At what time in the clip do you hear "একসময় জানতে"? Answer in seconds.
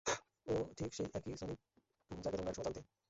2.51-2.81